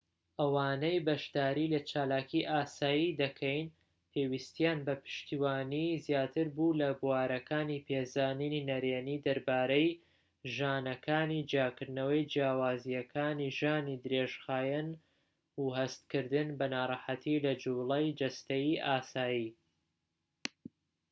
ئەوانەی 0.39 1.03
بەشداری 1.07 1.71
لە 1.73 1.79
چالاکی 1.89 2.47
ئاسایی 2.51 3.17
دەکەین 3.21 3.67
پێویستیان 4.11 4.79
بە 4.87 4.95
پشتیوانی 5.03 5.87
زیاتر 6.05 6.47
بوو 6.55 6.77
لە 6.81 6.89
بوارەکانی 7.01 7.83
پێزانینی 7.87 8.65
نەرێنی 8.69 9.21
دەربارەی 9.25 9.99
ژانەکانی 10.55 11.45
جیاکردنەوەی 11.51 12.27
جیاوازیەکانی 12.31 13.53
ژانی 13.59 14.01
درێژخایەن 14.03 14.89
و 15.61 15.65
هەستکردن 15.79 16.49
بە 16.59 16.65
ناڕەحەتی 16.75 17.37
لە 17.45 17.53
جووڵەی 17.63 18.15
جەستەیی 18.19 18.81
ئاسایی 18.85 19.47